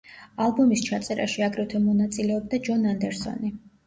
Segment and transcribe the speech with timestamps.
[0.43, 3.53] ალბომის ჩაწერაში აგრეთვე მონაწილეობდა ჯონ ანდერსონი.